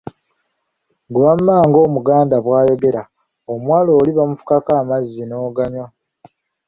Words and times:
Ggwe 1.09 1.21
wamma 1.27 1.55
ng’omuganda 1.67 2.35
bw’ayogera, 2.45 3.03
omuwala 3.51 3.89
oli 3.99 4.11
bamufukako 4.17 4.69
amazzi 4.81 5.23
n’oganywa! 5.25 5.87